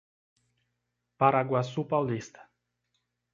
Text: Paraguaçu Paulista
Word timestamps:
Paraguaçu 1.23 1.85
Paulista 1.93 2.41